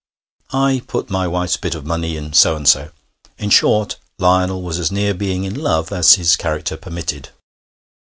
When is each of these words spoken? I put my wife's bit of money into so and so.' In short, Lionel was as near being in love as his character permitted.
I 0.55 0.81
put 0.87 1.11
my 1.11 1.27
wife's 1.27 1.57
bit 1.57 1.75
of 1.75 1.85
money 1.85 2.17
into 2.17 2.35
so 2.35 2.55
and 2.55 2.67
so.' 2.67 2.89
In 3.37 3.51
short, 3.51 3.97
Lionel 4.17 4.63
was 4.63 4.79
as 4.79 4.91
near 4.91 5.13
being 5.13 5.43
in 5.43 5.53
love 5.53 5.91
as 5.91 6.15
his 6.15 6.35
character 6.35 6.75
permitted. 6.75 7.29